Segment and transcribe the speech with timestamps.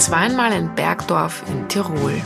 [0.00, 2.22] Es war einmal ein Bergdorf in Tirol.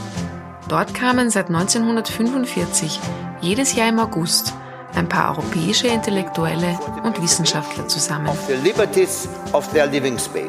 [0.69, 3.01] Dort kamen seit 1945
[3.41, 4.55] jedes Jahr im August
[4.95, 8.31] ein paar europäische Intellektuelle und Wissenschaftler zusammen.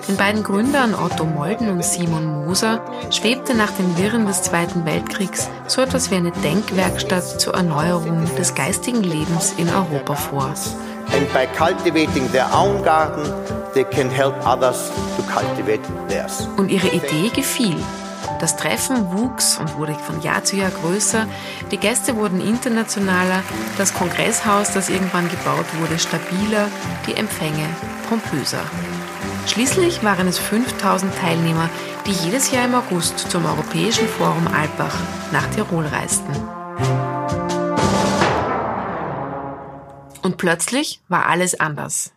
[0.08, 5.50] Den beiden Gründern Otto Molden und Simon Moser schwebte nach den Wirren des Zweiten Weltkriegs
[5.66, 10.54] so etwas wie eine Denkwerkstatt zur Erneuerung des geistigen Lebens in Europa vor.
[11.12, 13.24] And by cultivating their own garden,
[13.74, 16.48] they can help others to cultivate theirs.
[16.58, 17.76] Und ihre Idee gefiel.
[18.40, 21.28] Das Treffen wuchs und wurde von Jahr zu Jahr größer.
[21.72, 23.44] Die Gäste wurden internationaler,
[23.78, 26.68] das Kongresshaus, das irgendwann gebaut wurde, stabiler,
[27.08, 27.68] die Empfänge
[28.10, 28.62] pompöser.
[29.48, 31.70] Schließlich waren es 5000 Teilnehmer,
[32.08, 34.96] die jedes Jahr im August zum Europäischen Forum Alpbach
[35.32, 36.34] nach Tirol reisten.
[40.24, 42.15] Und plötzlich war alles anders.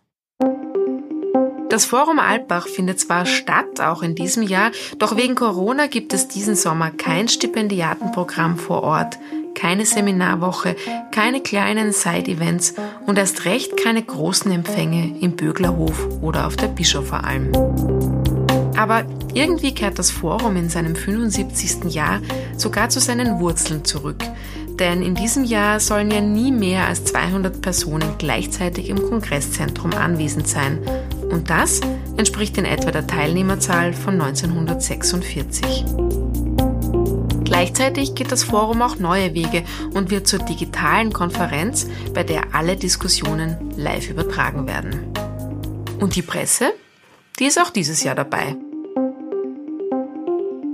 [1.71, 6.27] Das Forum Alpbach findet zwar statt, auch in diesem Jahr, doch wegen Corona gibt es
[6.27, 9.19] diesen Sommer kein Stipendiatenprogramm vor Ort,
[9.55, 10.77] keine Seminarwoche,
[11.11, 12.75] keine kleinen Side-Events
[13.07, 17.53] und erst recht keine großen Empfänge im Böglerhof oder auf der Bischofferalm.
[18.79, 21.93] Aber irgendwie kehrt das Forum in seinem 75.
[21.93, 22.23] Jahr
[22.57, 24.25] sogar zu seinen Wurzeln zurück.
[24.79, 30.47] Denn in diesem Jahr sollen ja nie mehr als 200 Personen gleichzeitig im Kongresszentrum anwesend
[30.47, 30.79] sein.
[31.31, 31.81] Und das
[32.17, 35.85] entspricht in etwa der Teilnehmerzahl von 1946.
[37.45, 42.77] Gleichzeitig geht das Forum auch neue Wege und wird zur digitalen Konferenz, bei der alle
[42.77, 45.13] Diskussionen live übertragen werden.
[45.99, 46.71] Und die Presse?
[47.39, 48.57] Die ist auch dieses Jahr dabei.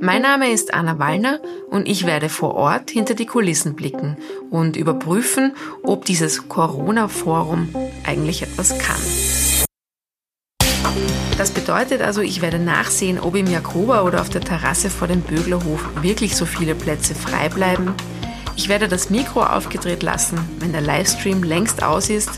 [0.00, 4.18] Mein Name ist Anna Wallner und ich werde vor Ort hinter die Kulissen blicken
[4.50, 9.00] und überprüfen, ob dieses Corona-Forum eigentlich etwas kann.
[11.36, 15.20] Das bedeutet also, ich werde nachsehen, ob im Jakoba oder auf der Terrasse vor dem
[15.20, 17.92] Böglerhof wirklich so viele Plätze frei bleiben.
[18.54, 22.30] Ich werde das Mikro aufgedreht lassen, wenn der Livestream längst aus ist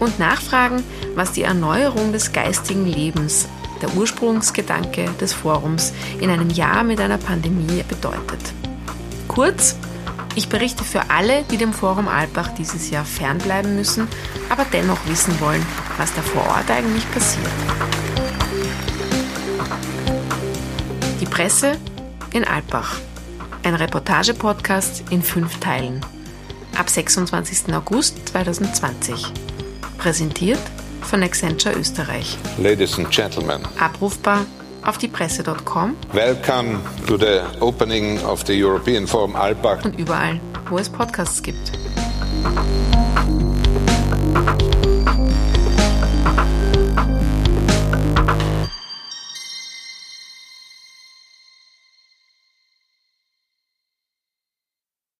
[0.00, 0.82] und nachfragen,
[1.14, 3.48] was die Erneuerung des geistigen Lebens,
[3.80, 8.40] der Ursprungsgedanke des Forums in einem Jahr mit einer Pandemie bedeutet.
[9.28, 9.76] Kurz,
[10.34, 14.08] ich berichte für alle, die dem Forum Alpbach dieses Jahr fernbleiben müssen,
[14.48, 15.64] aber dennoch wissen wollen,
[15.96, 17.50] was da vor Ort eigentlich passiert.
[21.22, 21.78] Die Presse
[22.32, 22.96] in Alpbach.
[23.62, 26.04] Ein Reportage-Podcast in fünf Teilen.
[26.76, 27.72] Ab 26.
[27.72, 29.32] August 2020.
[29.98, 30.58] Präsentiert
[31.00, 32.36] von Accenture Österreich.
[32.58, 33.62] Ladies and Gentlemen.
[33.78, 34.46] Abrufbar
[34.84, 35.96] auf diepresse.com.
[36.12, 39.84] Welcome to the opening of the European Forum Alpbach.
[39.84, 40.40] Und überall,
[40.70, 41.70] wo es Podcasts gibt.